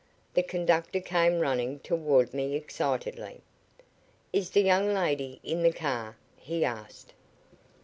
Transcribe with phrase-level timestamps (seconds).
[0.33, 3.41] The conductor came running toward me excitedly.
[4.33, 7.13] "'Is the young lady in the car?' he asked.